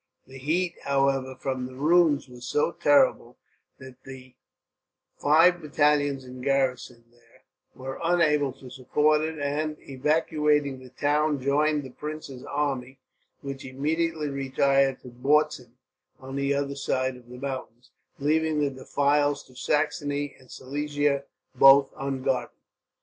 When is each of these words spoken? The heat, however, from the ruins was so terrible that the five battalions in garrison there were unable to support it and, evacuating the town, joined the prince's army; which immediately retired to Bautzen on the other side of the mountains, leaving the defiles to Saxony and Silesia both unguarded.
The 0.25 0.39
heat, 0.39 0.73
however, 0.83 1.35
from 1.35 1.67
the 1.67 1.75
ruins 1.75 2.27
was 2.27 2.47
so 2.47 2.71
terrible 2.71 3.37
that 3.77 4.03
the 4.03 4.33
five 5.19 5.61
battalions 5.61 6.25
in 6.25 6.41
garrison 6.41 7.03
there 7.11 7.43
were 7.75 7.99
unable 8.03 8.51
to 8.53 8.71
support 8.71 9.21
it 9.21 9.37
and, 9.37 9.77
evacuating 9.81 10.79
the 10.79 10.89
town, 10.89 11.39
joined 11.39 11.83
the 11.83 11.91
prince's 11.91 12.43
army; 12.45 12.97
which 13.41 13.63
immediately 13.63 14.27
retired 14.29 14.99
to 15.03 15.09
Bautzen 15.09 15.73
on 16.19 16.35
the 16.35 16.51
other 16.51 16.75
side 16.75 17.15
of 17.15 17.29
the 17.29 17.37
mountains, 17.37 17.91
leaving 18.17 18.59
the 18.59 18.71
defiles 18.71 19.43
to 19.43 19.55
Saxony 19.55 20.35
and 20.39 20.49
Silesia 20.49 21.25
both 21.53 21.93
unguarded. 21.95 22.49